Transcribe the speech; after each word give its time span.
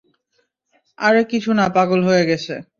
আরে 0.97 1.21
কিছু 1.31 1.49
না 1.59 1.65
পাগল 1.75 1.99
হয়ে 2.07 2.23
গেছে। 2.29 2.53